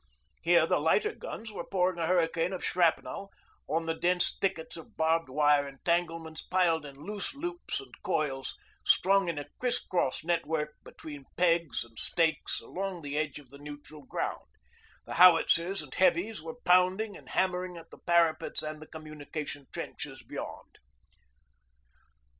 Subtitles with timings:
[0.41, 3.29] Here the lighter guns were pouring a hurricane of shrapnel
[3.67, 9.29] on the dense thickets of barbed wire entanglements piled in loose loops and coils, strung
[9.29, 14.01] in a criss cross network between pegs and stakes along the edge of the neutral
[14.01, 14.47] ground;
[15.05, 20.23] the howitzers and heavies were pounding and hammering at the parapets and the communication trenches
[20.23, 20.79] beyond.